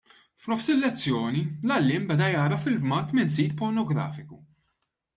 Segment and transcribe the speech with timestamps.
[0.43, 4.45] F'nofs il-lezzjoni, l-għalliem beda jara filmat minn sit pornografiku.